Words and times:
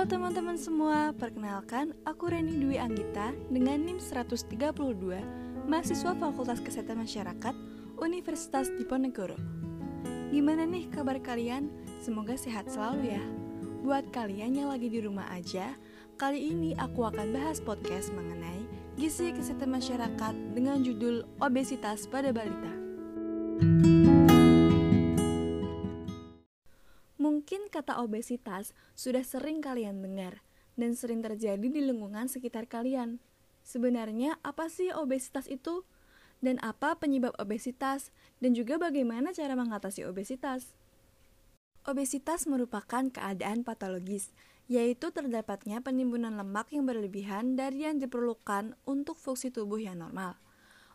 Halo 0.00 0.16
teman-teman 0.16 0.56
semua, 0.56 1.12
perkenalkan 1.12 1.92
aku 2.08 2.32
Reni 2.32 2.56
Dwi 2.56 2.80
Anggita 2.80 3.36
dengan 3.52 3.84
NIM 3.84 4.00
132, 4.00 4.48
mahasiswa 5.68 6.16
Fakultas 6.16 6.56
Kesehatan 6.64 7.04
Masyarakat 7.04 7.52
Universitas 8.00 8.72
Diponegoro. 8.80 9.36
Gimana 10.32 10.64
nih 10.64 10.88
kabar 10.88 11.20
kalian? 11.20 11.68
Semoga 12.00 12.32
sehat 12.40 12.72
selalu 12.72 13.12
ya. 13.12 13.20
Buat 13.84 14.08
kalian 14.08 14.64
yang 14.64 14.72
lagi 14.72 14.88
di 14.88 15.04
rumah 15.04 15.28
aja, 15.36 15.76
kali 16.16 16.48
ini 16.48 16.72
aku 16.80 17.04
akan 17.04 17.36
bahas 17.36 17.60
podcast 17.60 18.08
mengenai 18.16 18.64
gizi 18.96 19.36
kesehatan 19.36 19.68
masyarakat 19.68 20.32
dengan 20.56 20.80
judul 20.80 21.28
obesitas 21.44 22.08
pada 22.08 22.32
balita. 22.32 22.72
Mungkin 23.60 23.89
kata 27.70 28.02
obesitas 28.02 28.74
sudah 28.98 29.22
sering 29.22 29.62
kalian 29.62 30.02
dengar 30.02 30.42
dan 30.74 30.98
sering 30.98 31.22
terjadi 31.22 31.62
di 31.62 31.80
lingkungan 31.80 32.26
sekitar 32.26 32.66
kalian. 32.66 33.22
Sebenarnya 33.62 34.36
apa 34.42 34.66
sih 34.66 34.90
obesitas 34.90 35.46
itu? 35.46 35.86
Dan 36.40 36.56
apa 36.64 36.96
penyebab 36.96 37.36
obesitas? 37.36 38.10
Dan 38.40 38.56
juga 38.56 38.80
bagaimana 38.80 39.30
cara 39.30 39.52
mengatasi 39.54 40.08
obesitas? 40.08 40.72
Obesitas 41.84 42.44
merupakan 42.48 43.08
keadaan 43.08 43.64
patologis, 43.64 44.32
yaitu 44.68 45.12
terdapatnya 45.12 45.80
penimbunan 45.80 46.36
lemak 46.36 46.72
yang 46.72 46.88
berlebihan 46.88 47.56
dari 47.56 47.88
yang 47.88 48.00
diperlukan 48.00 48.76
untuk 48.84 49.16
fungsi 49.16 49.52
tubuh 49.52 49.80
yang 49.80 50.00
normal. 50.00 50.36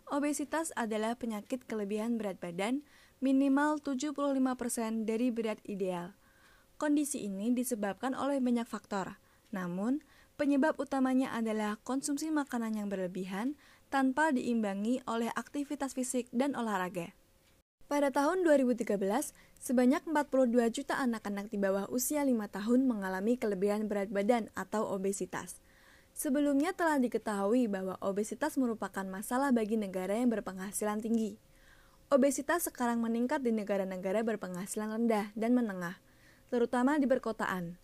Obesitas 0.09 0.69
adalah 0.77 1.17
penyakit 1.17 1.65
kelebihan 1.65 2.21
berat 2.21 2.37
badan 2.37 2.85
minimal 3.25 3.81
75% 3.81 5.09
dari 5.09 5.33
berat 5.33 5.57
ideal. 5.65 6.13
Kondisi 6.75 7.23
ini 7.23 7.55
disebabkan 7.55 8.11
oleh 8.11 8.43
banyak 8.43 8.67
faktor, 8.67 9.15
namun 9.55 10.03
penyebab 10.35 10.75
utamanya 10.75 11.31
adalah 11.31 11.79
konsumsi 11.87 12.27
makanan 12.27 12.75
yang 12.75 12.91
berlebihan 12.91 13.55
tanpa 13.87 14.35
diimbangi 14.35 14.99
oleh 15.07 15.31
aktivitas 15.39 15.95
fisik 15.95 16.27
dan 16.35 16.51
olahraga. 16.51 17.15
Pada 17.85 18.11
tahun 18.11 18.43
2013, 18.43 18.97
sebanyak 19.61 20.03
42 20.09 20.73
juta 20.73 20.99
anak-anak 20.99 21.53
di 21.53 21.61
bawah 21.61 21.87
usia 21.87 22.25
5 22.27 22.33
tahun 22.49 22.89
mengalami 22.89 23.37
kelebihan 23.39 23.87
berat 23.87 24.11
badan 24.11 24.51
atau 24.57 24.83
obesitas. 24.89 25.63
Sebelumnya 26.11 26.75
telah 26.75 26.99
diketahui 26.99 27.71
bahwa 27.71 27.95
obesitas 28.03 28.59
merupakan 28.59 29.05
masalah 29.07 29.55
bagi 29.55 29.79
negara 29.79 30.17
yang 30.17 30.33
berpenghasilan 30.33 30.99
tinggi. 30.99 31.39
Obesitas 32.11 32.67
sekarang 32.67 32.99
meningkat 32.99 33.45
di 33.45 33.53
negara-negara 33.53 34.25
berpenghasilan 34.27 34.91
rendah 34.91 35.29
dan 35.37 35.53
menengah, 35.53 36.01
terutama 36.55 36.95
di 36.95 37.03
perkotaan. 37.03 37.75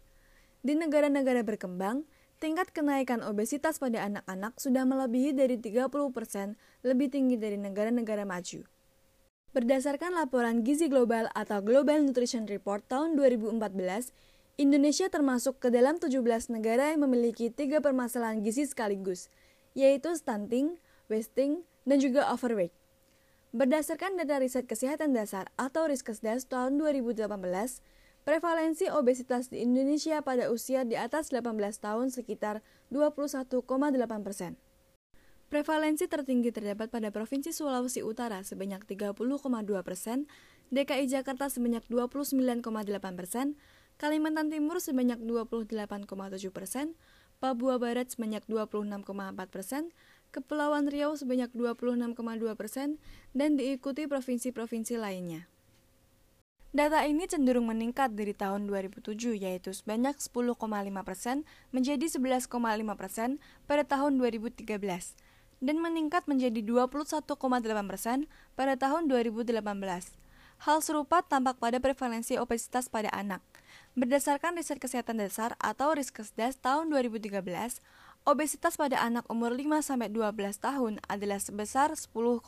Di 0.63 0.79
negara-negara 0.79 1.43
berkembang, 1.43 2.07
tingkat 2.39 2.71
kenaikan 2.71 3.19
obesitas 3.19 3.83
pada 3.83 4.07
anak-anak 4.07 4.55
sudah 4.55 4.87
melebihi 4.87 5.35
dari 5.35 5.59
30% 5.59 5.91
lebih 6.87 7.11
tinggi 7.11 7.35
dari 7.35 7.59
negara-negara 7.59 8.23
maju. 8.23 8.63
Berdasarkan 9.51 10.15
laporan 10.15 10.63
Gizi 10.63 10.87
Global 10.87 11.27
atau 11.35 11.59
Global 11.59 11.99
Nutrition 12.07 12.47
Report 12.47 12.79
tahun 12.87 13.19
2014, 13.19 14.15
Indonesia 14.55 15.11
termasuk 15.11 15.59
ke 15.59 15.67
dalam 15.67 15.99
17 15.99 16.23
negara 16.55 16.95
yang 16.95 17.03
memiliki 17.03 17.51
tiga 17.51 17.83
permasalahan 17.83 18.39
gizi 18.39 18.63
sekaligus, 18.63 19.27
yaitu 19.75 20.15
stunting, 20.15 20.79
wasting, 21.11 21.67
dan 21.83 21.99
juga 21.99 22.31
overweight. 22.31 22.71
Berdasarkan 23.51 24.15
data 24.15 24.39
riset 24.39 24.63
kesehatan 24.63 25.11
dasar 25.11 25.51
atau 25.59 25.83
Riskesdas 25.83 26.47
tahun 26.47 26.79
2018, 26.79 27.27
prevalensi 28.21 28.87
obesitas 28.93 29.49
di 29.49 29.65
Indonesia 29.65 30.21
pada 30.21 30.53
usia 30.53 30.85
di 30.85 30.93
atas 30.93 31.33
18 31.33 31.57
tahun 31.81 32.13
sekitar 32.13 32.61
21,8 32.93 33.67
persen. 34.21 34.61
Prevalensi 35.51 36.07
tertinggi 36.07 36.55
terdapat 36.55 36.87
pada 36.87 37.11
Provinsi 37.11 37.51
Sulawesi 37.51 37.99
Utara 37.99 38.39
sebanyak 38.39 38.87
30,2 38.87 39.19
persen, 39.83 40.31
DKI 40.71 41.11
Jakarta 41.11 41.51
sebanyak 41.51 41.83
29,8 41.91 42.63
persen, 43.19 43.59
Kalimantan 43.99 44.47
Timur 44.47 44.79
sebanyak 44.79 45.19
28,7 45.19 46.07
persen, 46.55 46.95
Papua 47.43 47.75
Barat 47.83 48.07
sebanyak 48.07 48.47
26,4 48.47 49.03
persen, 49.51 49.91
Kepulauan 50.31 50.87
Riau 50.87 51.19
sebanyak 51.19 51.51
26,2 51.51 52.15
persen, 52.55 53.03
dan 53.35 53.59
diikuti 53.59 54.07
provinsi-provinsi 54.07 54.95
lainnya. 54.95 55.50
Data 56.71 57.03
ini 57.03 57.27
cenderung 57.27 57.67
meningkat 57.67 58.15
dari 58.15 58.31
tahun 58.31 58.63
2007 58.63 59.35
yaitu 59.35 59.75
sebanyak 59.75 60.15
10,5 60.15 60.55
persen 61.03 61.43
menjadi 61.75 62.07
11,5 62.07 62.47
persen 62.95 63.43
pada 63.67 63.83
tahun 63.83 64.15
2013 64.15 64.79
dan 65.59 65.75
meningkat 65.83 66.23
menjadi 66.31 66.63
21,8 66.63 67.27
persen 67.91 68.31
pada 68.55 68.79
tahun 68.79 69.11
2018. 69.11 69.59
Hal 70.63 70.77
serupa 70.79 71.19
tampak 71.19 71.59
pada 71.59 71.83
prevalensi 71.83 72.39
obesitas 72.39 72.87
pada 72.87 73.11
anak. 73.11 73.43
Berdasarkan 73.99 74.55
riset 74.55 74.79
kesehatan 74.79 75.19
dasar 75.19 75.59
atau 75.59 75.91
Riskesdas 75.91 76.55
tahun 76.63 76.87
2013, 76.87 77.43
Obesitas 78.21 78.77
pada 78.77 79.01
anak 79.01 79.25
umur 79.33 79.57
5-12 79.57 80.13
tahun 80.61 81.01
adalah 81.09 81.41
sebesar 81.41 81.97
10,8% 81.97 82.45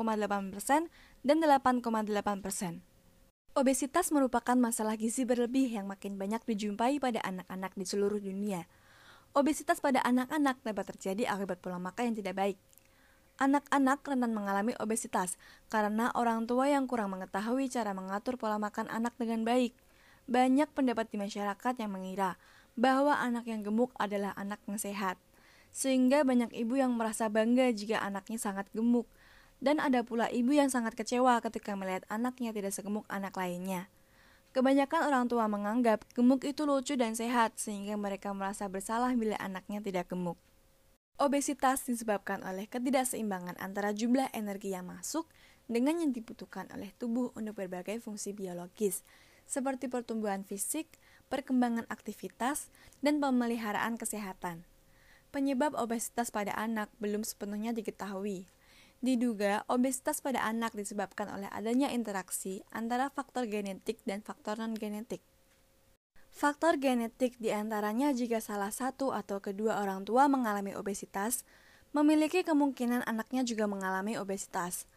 dan 1.25 1.37
8,8%. 1.41 2.92
Obesitas 3.53 4.09
merupakan 4.09 4.57
masalah 4.57 4.97
gizi 4.97 5.29
berlebih 5.29 5.69
yang 5.69 5.85
makin 5.85 6.17
banyak 6.17 6.41
dijumpai 6.41 6.97
pada 6.97 7.21
anak-anak 7.21 7.77
di 7.77 7.85
seluruh 7.85 8.17
dunia. 8.17 8.65
Obesitas 9.37 9.77
pada 9.77 10.01
anak-anak 10.01 10.57
dapat 10.65 10.89
terjadi 10.89 11.29
akibat 11.29 11.61
pola 11.61 11.77
makan 11.77 12.09
yang 12.09 12.17
tidak 12.17 12.33
baik. 12.33 12.57
Anak-anak 13.37 14.01
rentan 14.01 14.33
mengalami 14.33 14.73
obesitas 14.81 15.37
karena 15.69 16.09
orang 16.17 16.49
tua 16.49 16.65
yang 16.65 16.89
kurang 16.89 17.13
mengetahui 17.13 17.69
cara 17.69 17.93
mengatur 17.93 18.41
pola 18.41 18.57
makan 18.57 18.89
anak 18.89 19.13
dengan 19.21 19.45
baik. 19.45 19.77
Banyak 20.25 20.73
pendapat 20.73 21.13
di 21.13 21.21
masyarakat 21.21 21.77
yang 21.77 21.93
mengira 21.93 22.41
bahwa 22.73 23.21
anak 23.21 23.45
yang 23.45 23.61
gemuk 23.61 23.93
adalah 24.01 24.33
anak 24.33 24.65
yang 24.65 24.81
sehat 24.81 25.21
sehingga 25.73 26.25
banyak 26.25 26.53
ibu 26.57 26.77
yang 26.77 26.93
merasa 26.97 27.29
bangga 27.29 27.69
jika 27.73 28.01
anaknya 28.01 28.37
sangat 28.37 28.69
gemuk, 28.73 29.09
dan 29.63 29.79
ada 29.79 30.03
pula 30.03 30.27
ibu 30.27 30.51
yang 30.51 30.67
sangat 30.67 30.91
kecewa 30.99 31.39
ketika 31.39 31.71
melihat 31.79 32.03
anaknya 32.11 32.51
tidak 32.51 32.75
segemuk 32.75 33.07
anak 33.07 33.31
lainnya. 33.39 33.87
Kebanyakan 34.51 35.09
orang 35.09 35.25
tua 35.31 35.49
menganggap 35.49 36.05
gemuk 36.13 36.45
itu 36.45 36.67
lucu 36.67 36.93
dan 36.93 37.17
sehat, 37.17 37.57
sehingga 37.57 37.97
mereka 37.97 38.29
merasa 38.35 38.69
bersalah 38.69 39.15
bila 39.17 39.39
anaknya 39.41 39.81
tidak 39.81 40.11
gemuk. 40.11 40.37
Obesitas 41.17 41.87
disebabkan 41.87 42.43
oleh 42.45 42.69
ketidakseimbangan 42.69 43.57
antara 43.57 43.95
jumlah 43.95 44.29
energi 44.35 44.75
yang 44.75 44.85
masuk 44.91 45.25
dengan 45.65 45.97
yang 45.97 46.11
dibutuhkan 46.11 46.69
oleh 46.75 46.91
tubuh 46.99 47.31
untuk 47.33 47.65
berbagai 47.65 47.97
fungsi 48.03 48.35
biologis, 48.35 49.01
seperti 49.49 49.89
pertumbuhan 49.89 50.45
fisik, 50.45 50.85
perkembangan 51.33 51.87
aktivitas, 51.89 52.69
dan 53.01 53.17
pemeliharaan 53.23 53.97
kesehatan. 53.97 54.67
Penyebab 55.33 55.73
obesitas 55.73 56.29
pada 56.29 56.53
anak 56.53 56.93
belum 57.01 57.25
sepenuhnya 57.25 57.73
diketahui. 57.73 58.45
Diduga, 59.03 59.67
obesitas 59.67 60.23
pada 60.23 60.47
anak 60.47 60.71
disebabkan 60.79 61.27
oleh 61.27 61.51
adanya 61.51 61.91
interaksi 61.91 62.63
antara 62.71 63.11
faktor 63.11 63.51
genetik 63.51 63.99
dan 64.07 64.23
faktor 64.23 64.55
non-genetik. 64.55 65.19
Faktor 66.31 66.79
genetik 66.79 67.35
di 67.35 67.51
antaranya 67.51 68.15
jika 68.15 68.39
salah 68.39 68.71
satu 68.71 69.11
atau 69.11 69.43
kedua 69.43 69.83
orang 69.83 70.07
tua 70.07 70.31
mengalami 70.31 70.71
obesitas, 70.71 71.43
memiliki 71.91 72.47
kemungkinan 72.47 73.03
anaknya 73.03 73.43
juga 73.43 73.67
mengalami 73.67 74.15
obesitas. 74.15 74.87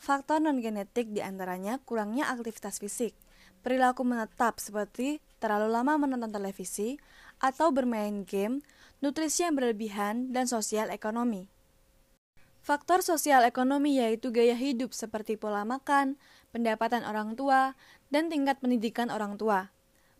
Faktor 0.00 0.40
non-genetik 0.40 1.12
di 1.12 1.20
antaranya 1.20 1.76
kurangnya 1.84 2.32
aktivitas 2.32 2.80
fisik, 2.80 3.12
perilaku 3.60 4.08
menetap 4.08 4.56
seperti 4.56 5.20
terlalu 5.36 5.68
lama 5.68 6.00
menonton 6.00 6.32
televisi, 6.32 6.96
atau 7.44 7.68
bermain 7.76 8.24
game, 8.24 8.64
nutrisi 9.04 9.44
yang 9.44 9.52
berlebihan, 9.52 10.32
dan 10.32 10.48
sosial 10.48 10.88
ekonomi. 10.88 11.59
Faktor 12.60 13.00
sosial 13.00 13.40
ekonomi 13.48 13.96
yaitu 13.96 14.28
gaya 14.28 14.52
hidup 14.52 14.92
seperti 14.92 15.40
pola 15.40 15.64
makan, 15.64 16.20
pendapatan 16.52 17.08
orang 17.08 17.32
tua, 17.32 17.72
dan 18.12 18.28
tingkat 18.28 18.60
pendidikan 18.60 19.08
orang 19.08 19.40
tua. 19.40 19.72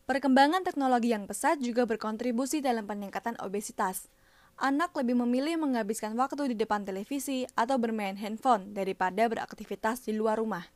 Perkembangan 0.09 0.65
teknologi 0.65 1.13
yang 1.13 1.29
pesat 1.29 1.61
juga 1.61 1.85
berkontribusi 1.85 2.65
dalam 2.65 2.89
peningkatan 2.89 3.37
obesitas. 3.45 4.09
Anak 4.57 4.97
lebih 4.97 5.21
memilih 5.21 5.61
menghabiskan 5.61 6.17
waktu 6.17 6.57
di 6.57 6.65
depan 6.65 6.83
televisi 6.83 7.45
atau 7.55 7.77
bermain 7.77 8.17
handphone 8.17 8.73
daripada 8.73 9.29
beraktivitas 9.29 10.09
di 10.09 10.17
luar 10.17 10.41
rumah. 10.41 10.67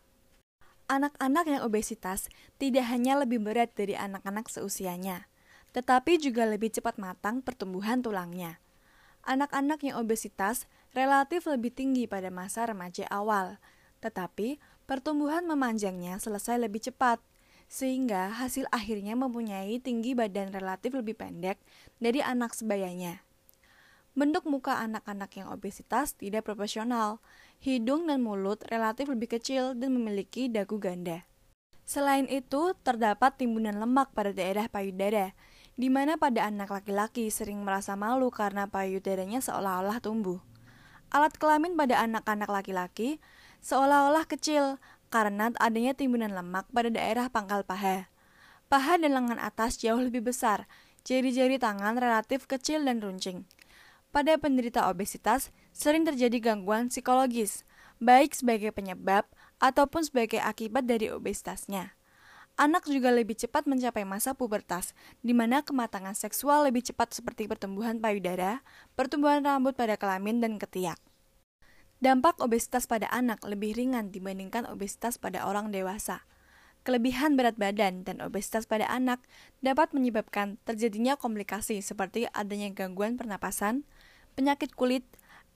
Anak-anak 0.84 1.48
yang 1.48 1.62
obesitas 1.64 2.28
tidak 2.60 2.84
hanya 2.92 3.16
lebih 3.16 3.40
berat 3.40 3.72
dari 3.72 3.96
anak-anak 3.96 4.52
seusianya, 4.52 5.32
tetapi 5.72 6.20
juga 6.20 6.44
lebih 6.44 6.76
cepat 6.76 7.00
matang 7.00 7.40
pertumbuhan 7.40 8.04
tulangnya. 8.04 8.60
Anak-anak 9.24 9.80
yang 9.80 9.96
obesitas 9.96 10.68
relatif 10.94 11.50
lebih 11.50 11.74
tinggi 11.74 12.06
pada 12.06 12.30
masa 12.30 12.64
remaja 12.70 13.04
awal, 13.10 13.58
tetapi 13.98 14.62
pertumbuhan 14.86 15.42
memanjangnya 15.44 16.22
selesai 16.22 16.56
lebih 16.56 16.86
cepat, 16.86 17.18
sehingga 17.66 18.30
hasil 18.30 18.70
akhirnya 18.70 19.18
mempunyai 19.18 19.82
tinggi 19.82 20.14
badan 20.14 20.54
relatif 20.54 20.94
lebih 20.94 21.18
pendek 21.18 21.58
dari 21.98 22.22
anak 22.22 22.54
sebayanya. 22.54 23.26
Bentuk 24.14 24.46
muka 24.46 24.78
anak-anak 24.78 25.34
yang 25.34 25.50
obesitas 25.50 26.14
tidak 26.14 26.46
proporsional. 26.46 27.18
Hidung 27.58 28.06
dan 28.06 28.22
mulut 28.22 28.62
relatif 28.70 29.10
lebih 29.10 29.34
kecil 29.34 29.74
dan 29.74 29.90
memiliki 29.98 30.46
dagu 30.46 30.78
ganda. 30.78 31.26
Selain 31.82 32.30
itu, 32.30 32.78
terdapat 32.86 33.34
timbunan 33.34 33.74
lemak 33.74 34.14
pada 34.14 34.30
daerah 34.30 34.70
payudara, 34.70 35.34
di 35.74 35.90
mana 35.90 36.14
pada 36.14 36.46
anak 36.46 36.70
laki-laki 36.70 37.26
sering 37.26 37.66
merasa 37.66 37.98
malu 37.98 38.30
karena 38.30 38.70
payudaranya 38.70 39.42
seolah-olah 39.42 39.98
tumbuh. 39.98 40.38
Alat 41.12 41.36
kelamin 41.36 41.76
pada 41.76 42.00
anak-anak 42.04 42.48
laki-laki 42.48 43.18
seolah-olah 43.64 44.28
kecil 44.28 44.78
karena 45.08 45.52
adanya 45.62 45.96
timbunan 45.96 46.32
lemak 46.32 46.68
pada 46.70 46.92
daerah 46.92 47.32
pangkal 47.32 47.64
paha. 47.64 48.12
Paha 48.68 48.98
dan 48.98 49.14
lengan 49.14 49.38
atas 49.38 49.78
jauh 49.78 50.00
lebih 50.00 50.24
besar, 50.24 50.66
jari-jari 51.04 51.60
tangan 51.60 52.00
relatif 52.00 52.48
kecil 52.48 52.82
dan 52.82 52.98
runcing. 52.98 53.44
Pada 54.10 54.38
penderita 54.38 54.86
obesitas, 54.90 55.50
sering 55.74 56.06
terjadi 56.06 56.38
gangguan 56.38 56.86
psikologis, 56.90 57.66
baik 57.98 58.34
sebagai 58.34 58.70
penyebab 58.70 59.26
ataupun 59.58 60.06
sebagai 60.06 60.38
akibat 60.38 60.86
dari 60.86 61.10
obesitasnya. 61.10 61.98
Anak 62.54 62.86
juga 62.86 63.10
lebih 63.10 63.34
cepat 63.34 63.66
mencapai 63.66 64.06
masa 64.06 64.30
pubertas, 64.30 64.94
di 65.26 65.34
mana 65.34 65.66
kematangan 65.66 66.14
seksual 66.14 66.70
lebih 66.70 66.86
cepat 66.86 67.10
seperti 67.10 67.50
pertumbuhan 67.50 67.98
payudara, 67.98 68.62
pertumbuhan 68.94 69.42
rambut 69.42 69.74
pada 69.74 69.98
kelamin, 69.98 70.38
dan 70.38 70.62
ketiak. 70.62 70.94
Dampak 71.98 72.38
obesitas 72.38 72.86
pada 72.86 73.10
anak 73.10 73.42
lebih 73.42 73.74
ringan 73.74 74.14
dibandingkan 74.14 74.70
obesitas 74.70 75.18
pada 75.18 75.50
orang 75.50 75.74
dewasa. 75.74 76.22
Kelebihan 76.86 77.34
berat 77.34 77.58
badan 77.58 78.06
dan 78.06 78.22
obesitas 78.22 78.70
pada 78.70 78.86
anak 78.86 79.18
dapat 79.58 79.90
menyebabkan 79.90 80.60
terjadinya 80.62 81.18
komplikasi 81.18 81.82
seperti 81.82 82.30
adanya 82.30 82.70
gangguan 82.70 83.18
pernapasan, 83.18 83.82
penyakit 84.38 84.78
kulit, 84.78 85.02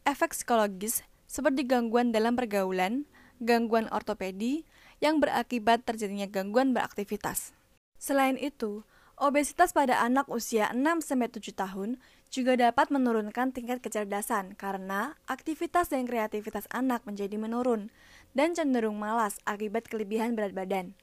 efek 0.03 0.35
psikologis 0.35 1.07
seperti 1.31 1.63
gangguan 1.63 2.11
dalam 2.11 2.35
pergaulan, 2.35 3.07
gangguan 3.39 3.87
ortopedi, 3.93 4.67
yang 4.99 5.23
berakibat 5.23 5.87
terjadinya 5.87 6.27
gangguan 6.27 6.75
beraktivitas. 6.75 7.55
Selain 7.99 8.39
itu, 8.39 8.87
obesitas 9.19 9.75
pada 9.75 9.99
anak 10.03 10.31
usia 10.31 10.71
6-7 10.71 11.43
tahun 11.55 11.99
juga 12.31 12.55
dapat 12.55 12.93
menurunkan 12.93 13.57
tingkat 13.57 13.81
kecerdasan 13.81 14.55
karena 14.55 15.17
aktivitas 15.25 15.91
dan 15.91 16.05
kreativitas 16.05 16.69
anak 16.71 17.03
menjadi 17.09 17.35
menurun 17.41 17.91
dan 18.37 18.53
cenderung 18.53 19.01
malas 19.01 19.41
akibat 19.49 19.89
kelebihan 19.89 20.37
berat 20.37 20.53
badan. 20.53 20.95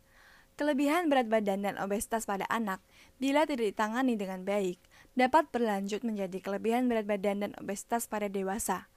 Kelebihan 0.55 1.11
berat 1.11 1.27
badan 1.27 1.67
dan 1.67 1.75
obesitas 1.75 2.23
pada 2.23 2.47
anak, 2.47 2.79
bila 3.19 3.43
tidak 3.43 3.75
ditangani 3.75 4.15
dengan 4.15 4.47
baik, 4.47 4.79
dapat 5.11 5.51
berlanjut 5.51 5.99
menjadi 6.07 6.39
kelebihan 6.39 6.87
berat 6.87 7.03
badan 7.03 7.43
dan 7.43 7.51
obesitas 7.59 8.07
pada 8.07 8.31
dewasa. 8.31 8.87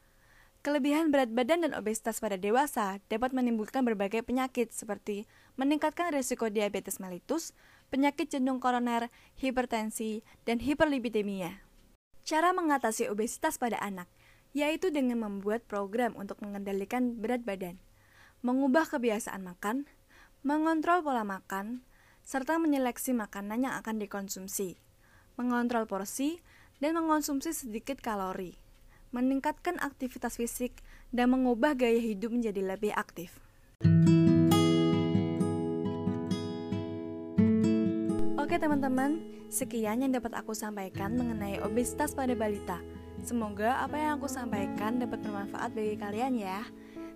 Kelebihan 0.69 1.09
berat 1.09 1.33
badan 1.33 1.65
dan 1.65 1.73
obesitas 1.73 2.21
pada 2.21 2.37
dewasa 2.37 3.01
dapat 3.09 3.33
menimbulkan 3.33 3.89
berbagai 3.89 4.21
penyakit 4.21 4.69
seperti 4.69 5.25
meningkatkan 5.57 6.13
risiko 6.13 6.53
diabetes 6.53 7.01
mellitus, 7.01 7.57
penyakit 7.89 8.29
jantung 8.29 8.61
koroner, 8.61 9.09
hipertensi, 9.41 10.21
dan 10.45 10.61
hiperlipidemia. 10.61 11.65
Cara 12.21 12.53
mengatasi 12.53 13.09
obesitas 13.09 13.57
pada 13.57 13.81
anak 13.81 14.13
yaitu 14.53 14.93
dengan 14.93 15.25
membuat 15.25 15.65
program 15.65 16.13
untuk 16.21 16.37
mengendalikan 16.45 17.17
berat 17.17 17.49
badan, 17.49 17.81
mengubah 18.45 18.85
kebiasaan 18.93 19.41
makan, 19.41 19.89
mengontrol 20.45 21.01
pola 21.01 21.25
makan, 21.25 21.81
serta 22.21 22.61
menyeleksi 22.61 23.17
makanan 23.17 23.65
yang 23.65 23.73
akan 23.81 23.97
dikonsumsi, 24.05 24.77
mengontrol 25.41 25.89
porsi, 25.89 26.45
dan 26.77 26.93
mengonsumsi 26.93 27.57
sedikit 27.57 28.05
kalori 28.05 28.68
meningkatkan 29.11 29.81
aktivitas 29.81 30.37
fisik, 30.37 30.73
dan 31.11 31.33
mengubah 31.33 31.73
gaya 31.73 31.99
hidup 31.99 32.33
menjadi 32.33 32.61
lebih 32.65 32.93
aktif. 32.93 33.41
Oke 38.39 38.57
teman-teman, 38.57 39.21
sekian 39.53 40.01
yang 40.01 40.13
dapat 40.13 40.33
aku 40.33 40.57
sampaikan 40.57 41.13
mengenai 41.17 41.61
obesitas 41.61 42.17
pada 42.17 42.33
balita. 42.33 42.81
Semoga 43.21 43.83
apa 43.85 43.99
yang 43.99 44.17
aku 44.17 44.31
sampaikan 44.31 44.97
dapat 44.97 45.21
bermanfaat 45.21 45.75
bagi 45.77 46.01
kalian 46.01 46.33
ya. 46.39 46.65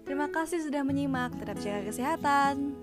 Terima 0.02 0.28
kasih 0.28 0.60
sudah 0.60 0.82
menyimak, 0.82 1.32
tetap 1.38 1.56
jaga 1.62 1.88
kesehatan. 1.88 2.81